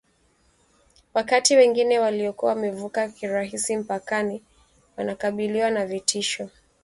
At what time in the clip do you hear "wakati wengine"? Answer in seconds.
1.13-1.99